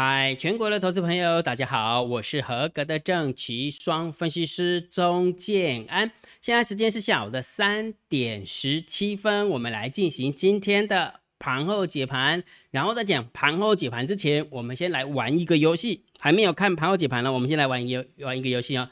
[0.00, 6.12] 嗨，全国的投资朋友，大家好，我是合格的正奇双分析师钟建安。
[6.40, 12.44] 现在时间是下午的三点十七分，我们来进行今天的盘后解盘。
[12.70, 16.04] 然后在讲盘后解盘之前，我们先来玩一个游戏。
[16.20, 18.88] 还没有看盘后解盘呢，我们先来玩一个玩一个游戏哦。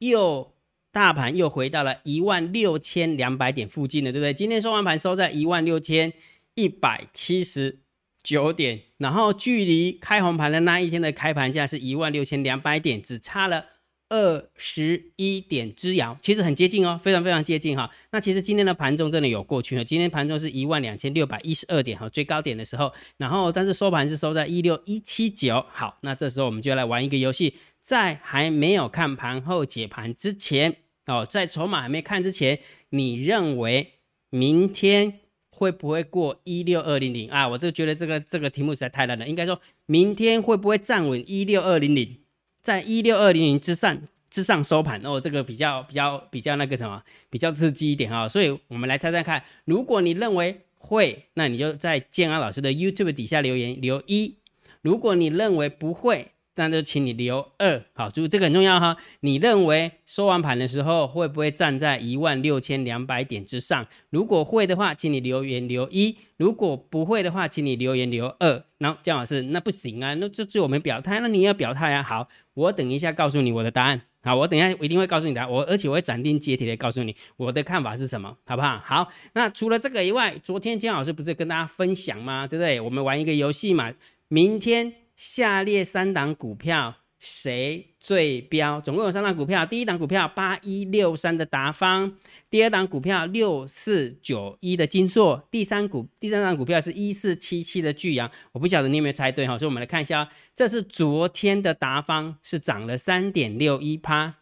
[0.00, 0.52] 又
[0.92, 4.34] 大盘又回到了一万六千两百点附近了，对不对？
[4.34, 6.12] 今天收盘盘收在一万六千
[6.54, 7.83] 一百七十。
[8.24, 13.66] 九点，然后距离开红盘的那一天的开盘价是一万六千两百点，只差了
[14.08, 17.90] 二十一点之遥，其实很接近哦，非常非常接近哈。
[18.12, 25.64] 那其实今天的盘中真的有过去了，今天盘中是一万两千六百一十二点哈，最高点的时候，然后但是收盘是收在一六一七九。
[25.70, 33.92] 好，那这时候我们就来玩一个游戏，在还没有看盘后解盘之前哦，在筹码还没看之前，你认为
[34.30, 35.20] 明天？
[35.56, 37.46] 会不会过一六二零零啊？
[37.46, 39.26] 我这觉得这个这个题目实在太难了。
[39.26, 42.18] 应该说明天会不会站稳一六二零零，
[42.60, 43.96] 在一六二零零之上
[44.28, 48.28] 之上收盘哦，这个比较比较比较那个什么，比较刺激一点哈。
[48.28, 54.34] 所以我们来猜猜看，如果你认为会，那你就在建安老师的 YouTube 底下留言留一；
[54.82, 58.96] 如果你认为不会，那就请你留二，好，注意这个很重要哈。
[59.20, 63.84] 你认为收完盘的时候会不会站在一万六千两百点之上？
[64.10, 68.64] 如果会的话，请你留言留一；如果不会的话，请你留言留二。
[68.78, 72.02] 然后姜老师，那不行啊，那这是我们表态，那你要表态啊。
[72.02, 74.00] 好，我等一下告诉你我的答案。
[74.22, 75.50] 好，我等一下一定会告诉你答案。
[75.50, 78.80] 我而且我会斩钉截铁的告诉你我的看法是什么，好不好？
[78.84, 82.46] 好，那除了这个以外，昨天姜老师不是跟大家分享吗？
[82.46, 82.80] 对不对？
[82.80, 83.92] 我们玩一个游戏嘛，
[84.28, 84.92] 明天。
[85.16, 88.80] 下列三档股票谁最标？
[88.80, 92.12] 总共有三档股票，第一档股票八一六三的达方，
[92.50, 98.30] 第二档股票六四九一的金硕，第三股第三档股票是一四七七的巨阳。
[98.52, 104.34] 我不晓得你有没有猜对哈，所以我们来看一下，这是昨天的达方是涨了三点六一趴。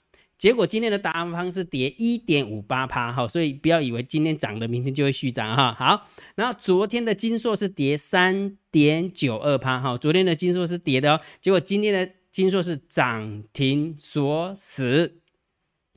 [0.42, 5.72] 结果今天的答案方是跌一点五八趴，哈，所以不要以为今天涨的，明天就会续涨，哈。
[5.72, 15.20] 好，然后昨天的金硕是跌三点九二趴，哈，昨天的金硕是跌的哦，结果今天的金硕是涨停锁死。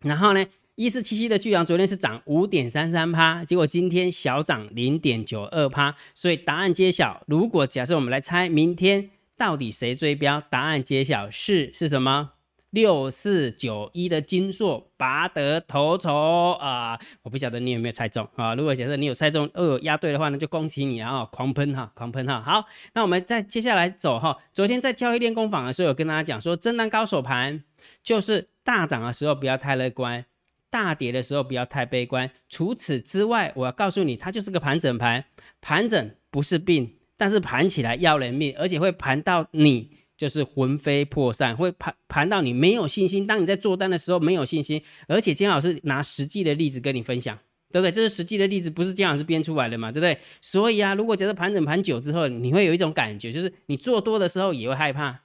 [0.03, 0.45] 然后呢，
[0.75, 7.23] 一四七七的巨阳昨天是涨五点三三趴，结果今天小涨零点九二趴，所以答案揭晓。
[7.25, 12.33] 如果假设我们来猜明天到底谁追标，答案揭晓是是什么？
[12.75, 16.99] 六四九一的金硕拔得头筹啊！
[17.23, 18.53] 我不晓得你有没有猜中啊？
[18.53, 21.23] 如果假设你有猜中，哦，押对的话，那就恭喜你啊！
[21.31, 22.41] 狂喷哈，狂喷哈！
[22.41, 24.37] 好，那我们再接下来走哈。
[24.53, 27.63] 昨天在交易练功坊的时候，有跟大家讲说，震荡高手盘
[28.03, 30.25] 就是大涨的时候不要太乐观，
[30.69, 32.29] 大跌的时候不要太悲观。
[32.49, 35.23] 除此之外，我要告诉你，它就是个盘整盘，
[35.61, 39.91] 盘整不是病，但是盘起来要人命，而且会盘到你。
[40.17, 43.27] 就是魂飞魄散，会盘盘到你没有信心。
[43.27, 47.37] 当你在做单的时候没有信心，而且姜老师拿实际的例子跟你分享，
[47.71, 47.91] 对不对？
[47.91, 50.17] 这是实际的例子，不是姜老师编出来的嘛，对不对？
[50.41, 55.21] 所以啊，如果觉得盘整盘久之后，你会有一种感觉，就是你做多的时候也会害怕，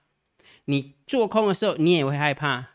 [0.64, 2.70] 你做空的时候你也会害怕，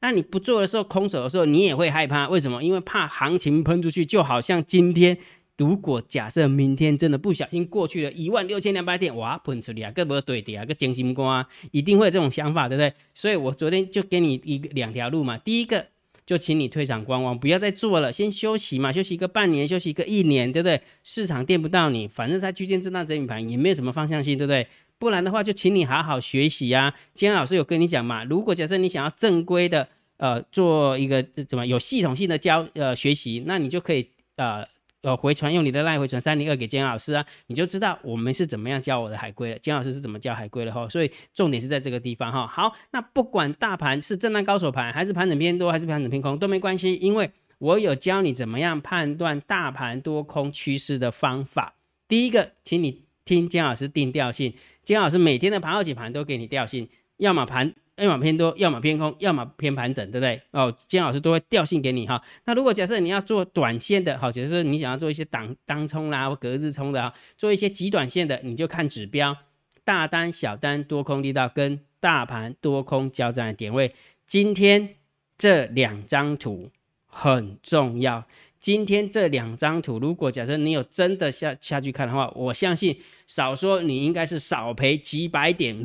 [0.00, 2.28] 那你不做的时候，空手的时候你也会害怕。
[2.28, 2.62] 为什么？
[2.62, 5.18] 因为怕行情喷出去，就好像今天。
[5.58, 12.92] 如果假设明天真的不小心过去了一万六千两百点，哇，喷出来啊，个不对的啊，个惊心瓜，一定会有这种想法，对不对？
[13.12, 15.84] 所以我昨天就给你一两条路嘛，第一个
[16.24, 20.80] 就请你退场观望，不要再做了，先休息嘛，休息一个半年，休息一个一年，对不对？
[21.02, 24.64] 市场垫不到你，反正在区间震荡整理盘也没有什么方向性，对不对？
[25.00, 26.94] 不然的话，就请你好好学习呀。
[27.14, 34.64] 今天老师有跟你讲嘛，如果假设你想要正规的呃做一个怎么有系统性的教呃学习，那你就可以呃。
[35.02, 39.58] 呃，回传用你的赖回传三零二给金老师啊，你就知道我们是怎么样教我的海龟了。
[39.58, 42.46] 金老师是怎么教海龟的哈，所以重点是在这个地方哈。
[42.46, 51.74] 好，那不管大盘是震荡高手盘，还是盘整偏多，还是盘整偏空都没关系，因为我有教你怎么样判断大盘多空趋势的方法。
[52.08, 54.52] 第一个，请你听金老师定调性，
[54.82, 57.74] 金老师每天的盘后解盘都给你调性，要么盘。
[57.98, 60.40] 要么偏多，要么偏空，要么偏盘整，对不对？
[60.52, 62.22] 哦，金老师都会调性给你哈。
[62.44, 69.36] 那如果假设你要做短线的，好，假设你想要做一些当当冲啦或隔日冲的啊，做一些极短线的，你就看指标，
[69.84, 73.94] 大单、小单、多空力道跟大盘多空交战的点位。
[74.26, 74.96] 今天
[75.36, 76.70] 这两张图
[77.06, 78.24] 很重要。
[78.60, 85.76] 今天这两张图，如果假设你有真的下下去看的话，我相信少说你应该是少赔几百点。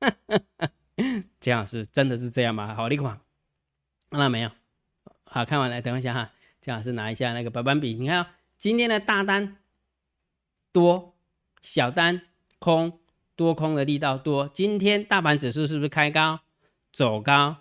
[1.40, 2.74] 姜老师真的是这样吗？
[2.74, 3.04] 好，立刻
[4.10, 4.50] 看到没有？
[5.24, 6.32] 好看完了，等一下哈。
[6.60, 8.26] 姜老师拿一下那个白板笔，你看
[8.58, 9.56] 今天的大单
[10.72, 11.14] 多，
[11.62, 12.22] 小单
[12.58, 12.98] 空
[13.34, 14.50] 多空的力道多。
[14.52, 16.40] 今天大盘指数是不是开高
[16.92, 17.56] 走高，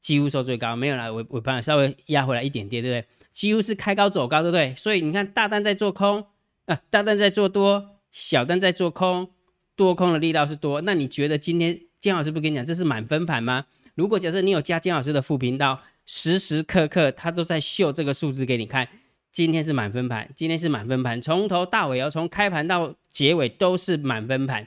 [0.00, 3.08] 几乎收最高，没有了尾尾盘稍微压回来一点点，对不对？
[3.30, 4.74] 几乎是开高走高，对不对？
[4.74, 6.26] 所以你看大单在做空，
[6.66, 9.30] 啊，大单在做多，小单在做空，
[9.74, 10.82] 多空的力道是多。
[10.82, 13.64] 那你觉得今天姜老师不跟你讲，这是满分盘吗？
[13.94, 18.88] 如果假设你有加姜老师的副频道，时时刻刻他都在秀这个数字给你看。
[19.30, 24.66] 今天是满分盘，今天是满分盘，从头到尾哦，从开盘到结尾都是满分盘，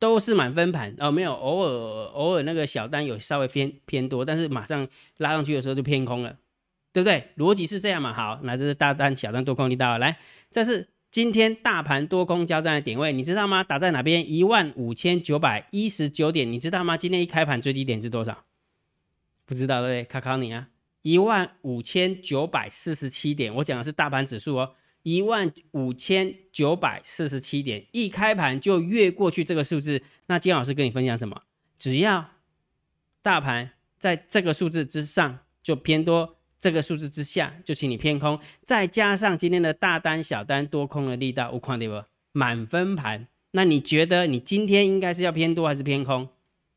[0.00, 4.86] 都是满分盘哦，没有偶尔偶尔那个小单有稍微偏偏多，但是马上
[5.18, 6.36] 拉上去的时候就偏空了，
[6.92, 7.28] 对不对？
[7.36, 8.12] 逻辑是这样嘛？
[8.12, 10.18] 好，那这是大单小单多空力道，来，
[10.50, 13.64] 这是今天大盘多空交战的点位，你知道吗？
[13.64, 14.30] 打在哪边？
[14.30, 16.96] 一万五千九百一十九点，你知道吗？
[16.96, 18.44] 今天一开盘最低点是多少？
[19.44, 20.04] 不知道对不对？
[20.04, 20.68] 考考你啊！
[21.02, 30.00] 一万五千九百四十七点，我讲的是大盘指数哦，一万五千九百四十七点，一开盘就越过去这个数字。
[30.26, 31.42] 那金老师跟你分享什么？
[31.76, 32.30] 只要
[33.20, 42.04] 大盘在这个数字之上就偏多，这个数字之下就请你偏空，再加上今天的大单、小单、多空的力道，无况对不？
[42.32, 46.28] 满分盘，那你觉得你今天应该是要偏多还是偏空？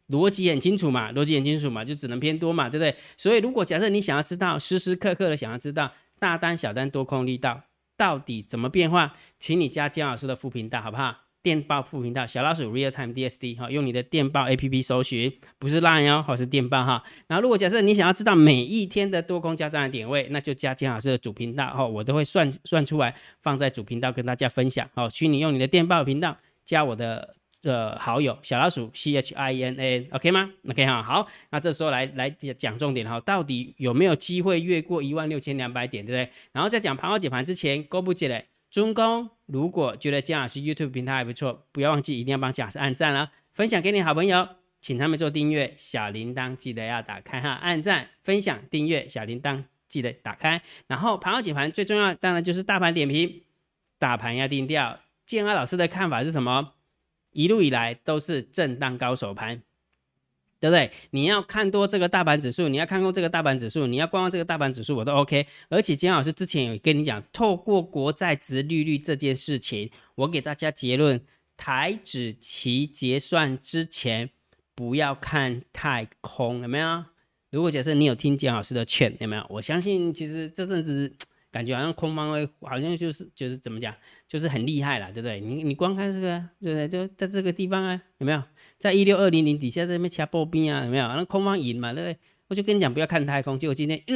[0.07, 2.95] 逻辑很清楚嘛，逻辑很清楚嘛，就只能偏多嘛，对不对？
[3.17, 7.61] 所以如果假设你想要知道时时刻刻的想要知道大单、小单、多空力道
[7.97, 11.22] 到底怎么变化，请你加姜老师的副频道好不好？
[11.43, 17.03] 电报副频道小老鼠 Real Time DSD 哈，用你的电报 APP 搜寻，不是 Line 哦，或是电报哈。
[17.27, 24.89] 然后如果假设你想要知道每一天的多空交战的点位，那就加金老师的主频道哈，我都会算算出来放在主频道跟大家分享。
[24.95, 27.35] 好，请你用你的电报频道加我的。
[27.63, 36.29] 的好友小老鼠 C H I N A OK 吗？OK 哈好，那这时候来来讲重点哈，到底有没有机会越过一万六千两百点，对不对？
[36.51, 44.49] 然后在讲盘后解盘之前，勾不记嘞，中公如果觉得姜老师 YouTube 平台还不错，不要忘记一定要帮姜老师按赞了，分享给你好朋友，
[44.81, 50.59] 请他们做订阅，小铃铛记得要打开哈，按赞、分享、订阅，小铃铛记得打开。
[50.87, 53.43] 然后盘后解盘最重要当然就是大盘点评，
[53.99, 54.99] 大盘要定调。
[55.27, 56.73] 建安老师的看法是什么？
[57.29, 59.61] 一路以来都是震荡高手盘，
[60.63, 60.89] 对不对？
[61.09, 65.45] 你要看多这个大盘指数，你要看空这个大盘指数，你要观望这个大盘指数，我都 OK。
[65.67, 71.19] 而且金老师之前有跟你讲，透过国债值利率这件事情，我给大家结论：
[71.57, 74.29] 台指期结算之前
[74.73, 77.03] 不要看太空，有没有？
[77.49, 79.45] 如果假设你有听金老师的劝，有没有？
[79.49, 81.13] 我相信其实这阵子。
[81.53, 83.95] 感觉好像空方会，好像就是就是怎么讲，
[84.27, 85.39] 就是很厉害了，对不对？
[85.39, 86.87] 你你光看这个，对不对？
[86.89, 88.43] 就在这个地方啊，有没有？
[88.79, 91.07] 在一六二零零底下在那边掐波兵啊，有没有？
[91.07, 92.17] 那空方赢嘛，对不对？
[92.47, 94.15] 我就跟你讲，不要看太空，结果今天呃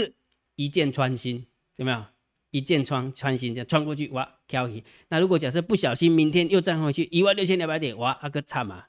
[0.56, 1.46] 一箭穿心，
[1.76, 2.04] 有没有？
[2.50, 4.84] 一箭穿穿心，这样穿过去，哇，跳起。
[5.10, 8.86] 那如果假设不小心，明天又站回去一万六千两百点，哇，那个惨嘛！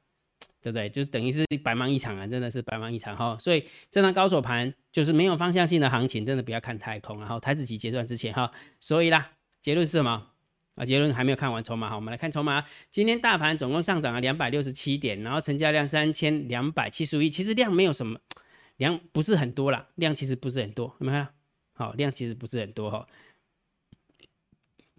[0.70, 0.88] 对不对？
[0.88, 3.36] 就等于是白忙一场啊，真的是白忙一场哈。
[3.40, 7.18] 所以这张高手盘就是没有方向性的行情，真的不要看太空。
[7.20, 9.30] 然后台子期结算之前哈，所以啦，
[9.62, 10.28] 结论是什么
[10.74, 10.84] 啊？
[10.84, 12.64] 结论还没有看完筹码哈，我们来看筹码。
[12.90, 18.18] 今天大盘总共上涨了两百六十七点，然后成交量三千两百七十亿，其实量没有什么，
[18.76, 21.28] 量不是很多啦，量其实不是很多，有没有看？
[21.72, 23.06] 好，量其实不是很多哈。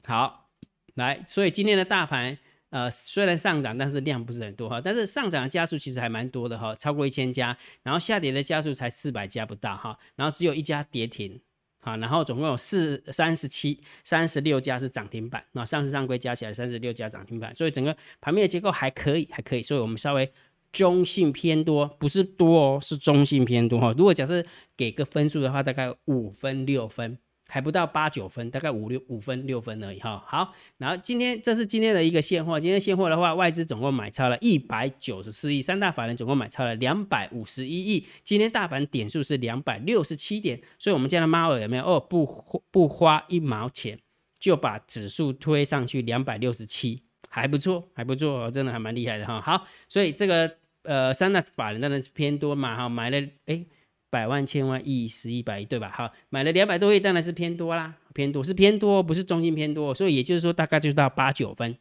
[0.06, 0.50] 好，
[0.96, 2.38] 来，所以今天的大盘。
[2.70, 4.80] 呃，虽然上涨，但是量不是很多哈。
[4.80, 7.58] 但是上涨的家数其实还蛮多的哈，超过一千家。
[7.82, 9.98] 然后下跌的家数才四百家不到哈。
[10.16, 11.42] 然后只有一家跌停，
[11.82, 15.44] 好，然后总共有四三十七、三十六家是涨停板。
[15.54, 19.64] 那上市上规加起来三十六家涨停板，所以整个盘面的结构还可以，还可以。
[19.64, 20.32] 所以我们稍微
[20.72, 23.92] 中性偏多，不是多哦，是中性偏多哈。
[23.98, 24.46] 如果假设
[24.78, 27.18] 给个分数的话，大概五分六分。
[27.52, 30.24] 还不到八九分，大概五六五分六分而已哈。
[30.28, 38.06] 好，然后今天这是今天的一个现货，今天现货的话，外资总共买超了一百九十四亿，三大法人总共买超了两百五十一亿。
[38.24, 42.00] 今天大盘点数是两百六十七点，所以我们家的猫儿有没有哦？
[42.00, 43.98] 不不花一毛钱
[44.40, 49.42] 就把指数推上去两百六十七，还不错，还不错，真的还蛮厉害的哈。
[49.42, 53.66] 好，所以这个呃三大法人当然是偏多嘛哈，买了哎。
[54.10, 55.92] 百万、千万、亿、十亿、百亿，对吧？
[55.94, 61.78] 好，买了两百多亿，当然是偏多啦，偏多是偏多，不是中性偏多，所以也就是说，大概就是到八九分，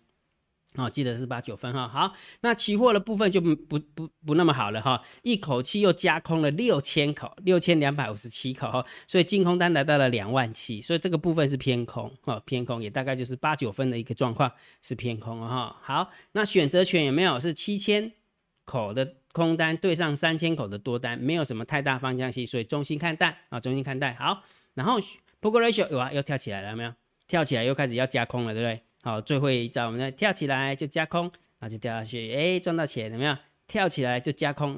[0.75, 1.89] 哦，记得是八九分哈。
[1.89, 15.75] 好，那期货的部分就不不不不那么好了哈，一口气又加空了六千口，六千两百五十七口哈，所以净空单来到了两万七，所以这个部分是偏空哈，偏空也大概就是八九分的一个状况是偏空哈。
[15.81, 18.13] 好，那选择权有没有是七千
[18.67, 19.15] 口的？
[19.39, 24.13] 空单对上三千口的多单，没有什么太大方向性，所以中心看待啊，中心看待。
[24.13, 24.43] 好，
[24.75, 26.93] 然后 p o k ratio 有啊，又跳起来了，有没有？
[27.27, 28.83] 跳起来又开始要加空了，对不对？
[29.03, 31.31] 好，最后一招，我们再跳起来就加空，
[31.61, 33.37] 那就掉下去，哎，赚到钱有没有？
[33.67, 34.77] 跳起来就加空，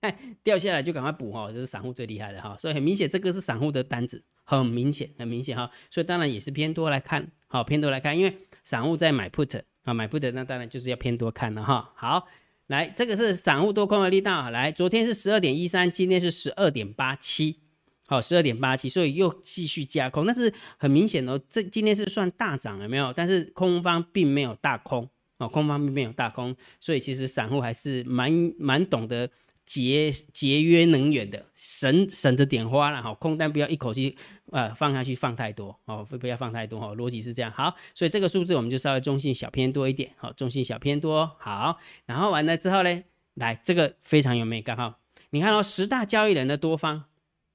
[0.00, 2.56] 哎， 掉下来就赶快补哈，这是散户最厉害的哈。
[2.58, 5.70] 所以很明显，这个是散户的单子，很明显，很明显哈。
[5.90, 8.34] 所以当然也是偏多来看，好，偏多来看，因为
[8.64, 11.92] 散户在买 put 啊，买 put 那当然就是要偏多看了哈。
[11.94, 12.26] 好，
[12.68, 17.60] 来，这个是散户多空的力道，来，昨天是十二点一三，今天是十二点八七。
[18.06, 23.12] 好，十二点八七，所以又继续加空，但是很明显哦，这今天是算大涨了没有？
[23.14, 29.28] 但是空方并没有大空哦，空方并没有大空，所以其实散户还是蛮蛮懂得
[29.64, 34.16] 节节约能源的，省省着点花了哈，空单不要一口气
[34.52, 37.50] 呃放下去放太多哦，不要放太多哈，逻辑是这样。
[37.50, 43.02] 好，所以这个数字我们就稍微中性小偏多一点，好，中性小偏多好，然后完了之后呢，
[43.34, 44.98] 来这个非常有美感哈，
[45.30, 47.04] 你看哦，十大交易人的多方。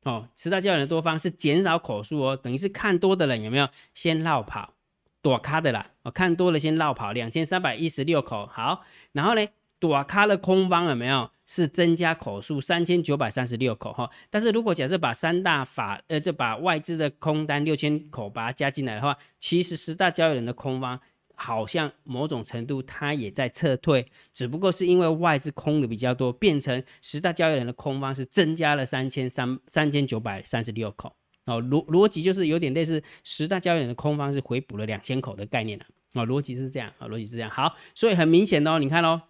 [0.04, 4.74] 哦，十大交易人的多方是减少口数哦，等于是看多的人有没有先绕跑
[5.22, 5.92] 躲咖的啦？
[6.04, 9.46] 哦，看多了先绕跑，两千三百一十六口好，然后呢
[9.80, 14.10] 躲咖的空方有没有是增加口数三千九百三十六口哈？
[14.30, 21.00] 但是如果假设把三大法呃就把外资的空单六千口把它加进来的话，其实十大交易人的空方。
[21.42, 37.50] 好像某种程度它也在撤退，只不过是因为外资空的比较多，变成十大交易人的空方是增加了三千三三千九百三十六口哦，逻逻辑就是有点类似十大交易人的空方是回补了两千口的概念了哦，逻辑是这样啊，逻辑是这样。
[37.50, 39.22] 好，所以很明显哦，你看哦，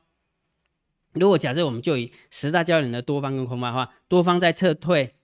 [1.14, 5.16] 如果假设我们就以十大交易人的多方跟空方的话，多方在撤退。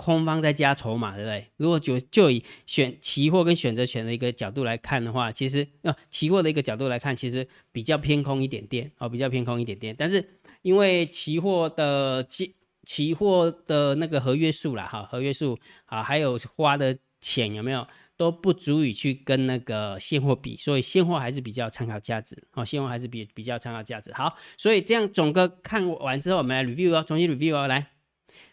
[0.00, 1.44] 空方在加筹码，对不对？
[1.56, 9.92] 如果就就以选期货跟选择权的一个角度来看的话，其实呃，期货的一个角度来看，其实比较偏空一点点哦，比较偏空一点点。
[9.98, 10.24] 但是
[10.62, 17.84] 因为期货的期期货的那个合约数啦，哈，合约数啊，还有花的钱有没有
[18.18, 24.12] 都不足以去跟那个现货比，所以现货还是比较参考价值哦，现货还是比比较参考价值。
[24.12, 27.92] 好，所以这样总个看完之后，我们来 review 哦，重新 review 哦，来，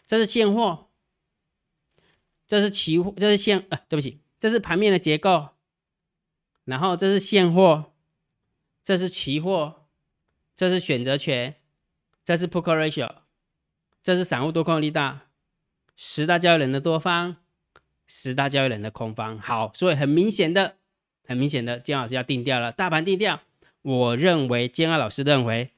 [0.06, 0.84] 这是现货。
[2.48, 5.48] 这是期货，这是现呃，对不起，这是盘面的结构。
[6.64, 7.92] 然后这是现货，
[8.84, 9.88] 这是期货，
[10.54, 11.56] 这是选择权，
[12.24, 13.10] 这是 put ratio，
[14.00, 15.22] 这是散户多空力大，
[15.96, 17.38] 十大交易人的多方，
[18.06, 19.38] 十大交易人的空方。
[19.38, 20.76] 好，所以很明显的，
[21.26, 23.40] 很明显的，姜老师要定调了，大盘定调。
[23.82, 25.70] 我认为，姜老师认为，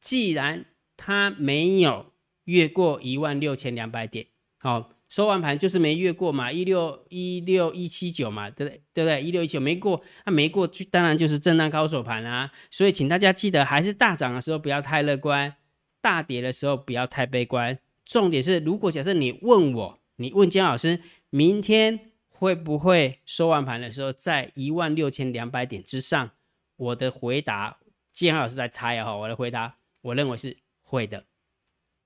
[0.00, 0.64] 既然
[0.96, 2.12] 它没有
[2.44, 4.26] 越过一万六千两百点，
[4.58, 4.92] 好。
[5.08, 9.04] 收完盘就是没越过嘛，一六一六一七九嘛，对对？
[9.04, 9.22] 不对？
[9.22, 12.50] 一六一九没过，那没过就当然就是震荡高手盘啦。
[12.72, 15.54] 所以请大家记得，还是大涨的时候不要太乐观，
[16.00, 17.78] 大跌的时候不要太悲观。
[18.04, 20.98] 重点是，如果假设你问我，你问姜老师，
[21.36, 22.00] 明天
[22.30, 26.30] 会不会收完盘的时候在一万六千两百点之上？
[26.76, 27.76] 我的回答，
[28.10, 31.24] 姜老师在猜哈，我的回答，我认为是会的，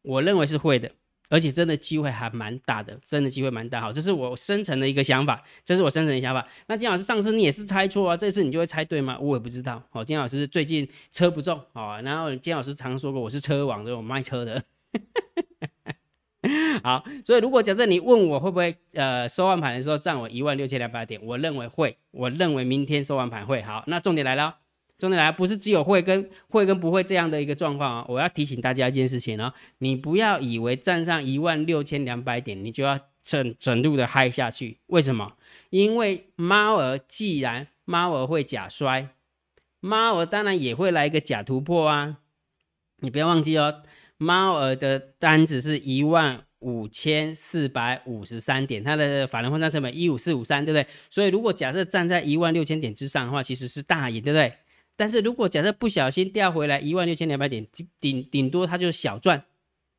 [0.02, 0.90] 我认为是会的。
[1.28, 3.80] 而且真的机会还蛮大的，真的机会蛮大。
[3.80, 6.44] 好，这是我深层的一个想法，这是我深层的想法。
[6.66, 9.16] 那金老师上次你也是猜错啊，这次你就会猜对吗？
[9.20, 9.80] 我也不知道。
[9.92, 14.60] 哦，金老师最近车不重哦，然后金老师常说过我是车王的，我卖车的。
[16.82, 23.84] 好，所以如果假设你问我会不会呃收完盘的时候占我一万六千两百点，我认为会，我认为明天收完盘会好。
[23.86, 24.56] 那重点来了。
[24.98, 28.04] 重点来，不是只有会跟会跟不会这样的一个状况啊！
[28.06, 34.78] 我要提醒大家一件事情哦，你不要以为站上一万六千两百点，你就要整整路的嗨下去。
[34.88, 35.32] 为什么？
[35.70, 39.08] 因为猫儿既然猫儿会假摔，
[39.80, 42.18] 猫儿当然也会来一个假突破啊！
[42.98, 43.82] 你不要忘记哦，
[44.22, 50.86] 猫儿的单子是一万五千四百五十三点，它的法人换算成本一五四五三，对不对？
[51.08, 54.52] 所以如果假设站在一万六千点之上的话，其实是大赢，对不对？
[54.94, 57.66] 但是如果假设不小心掉回来一万六千两百点，
[57.98, 59.42] 顶顶多它就是小赚，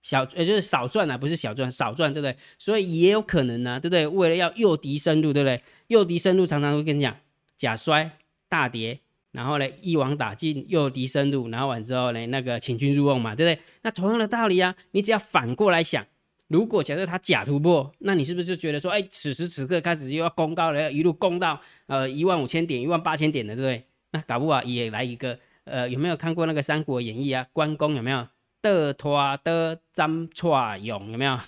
[0.03, 2.37] 小也就是少赚啊，不是小赚，少赚，对不对？
[2.59, 4.05] 所以也有可能呢，对不对？
[4.05, 5.63] 为了要诱敌深入，对不对？
[5.87, 7.17] 诱敌深入常常会跟你讲
[7.57, 8.99] 假摔大跌，
[9.31, 13.63] 然后呢一网打尽，诱敌深入，然后完之后呢那个请君入瓮嘛，对不对？
[13.83, 16.05] 那同样的道理啊，你只要反过来想，
[16.47, 23.85] 如果假设他假突破，那你是不是就觉得说，哎，此时此刻开始又要攻高了，要一路攻到呃一万五千点、一万八千点的，对不对？
[24.11, 27.47] 那搞不好也来一个，呃，有没有看过那个《三国演义》啊？
[27.53, 28.27] 关公有没有
[28.61, 31.39] 得拖的张错勇有没有？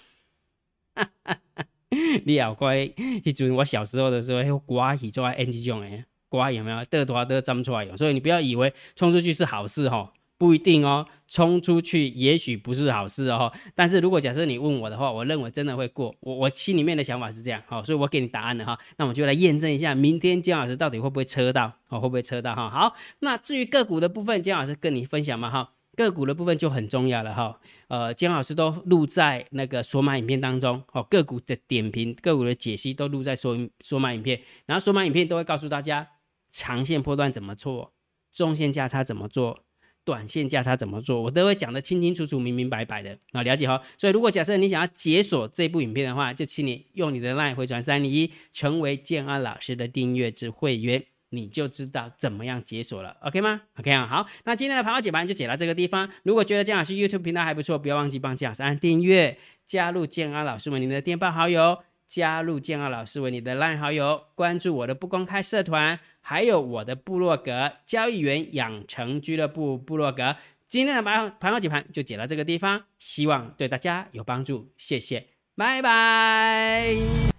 [2.25, 6.05] 你好乖，迄阵我小时候的时候，迄瓜戏做 NG 种诶，
[6.37, 7.95] 瓜有没有得拖得张错勇？
[7.95, 13.53] 所以你不要以为冲出去是好事哈，不一定哦，冲出去也许不是好事哦。
[13.75, 16.15] 但是如果假设你问我的话，我认为真的会过。
[16.21, 18.77] 我我心里面的想法是这样，好，所以我给你答案了哈。
[18.97, 22.67] 那我们就来验证一下，明天姜老师到底会不会车到，哦，会不会车到哈？
[22.69, 25.69] 好，那至于个股的部分，姜老师跟你分享嘛哈。
[25.95, 27.59] 个股的部分就很重要了哈。
[27.87, 36.07] 呃，姜老师都录在那个索马影片当中，哦，个股的点评、个股的解析都录在索索马影片，然后索马影片都会告诉大家
[36.53, 37.91] 长线波段怎么做，
[38.31, 39.65] 中线价差怎么做。
[40.05, 43.81] 短线价差怎么做，我都会讲得清清楚楚、明明白白的啊，了解哈。
[43.97, 56.09] 所以如果假设你想要解锁这部影片的话，就请你用你的 LINE 回传三零一，成为建安老师的订阅制会员，你就知道怎么样解锁了，OK 吗？OK 啊，好，那今天的盘后解盘就解到这个地方。
[56.23, 61.81] 如果觉得建老师 YouTube 频道还不错，不要忘记帮建老师按订阅，加入建安老师为您的电报好友。
[62.13, 70.35] 加入建二老师为你的 LINE 好友，关注我的不公开社团，还有我的部落格交易员养成俱乐部部落格。
[70.67, 75.25] 今天的盘盘后解盘就解到这个地方，希望对大家有帮助，谢谢，
[75.57, 76.93] 拜拜。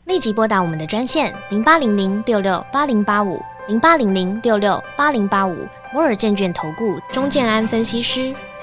[0.06, 5.56] 立即拨打我们的专线零八零零六六八零八五零八零零六六八零八五
[5.92, 8.34] 摩尔证券投顾钟建安分析师。